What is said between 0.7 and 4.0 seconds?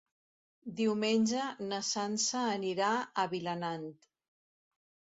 Diumenge na Sança anirà a Vilanant.